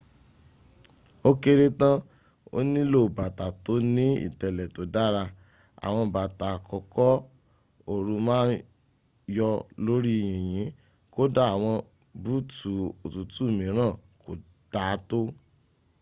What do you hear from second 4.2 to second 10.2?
ìtẹ̀lẹ̀ tó dára. àwọn bàtà àkókò ooru ma ń yọ̀ lórí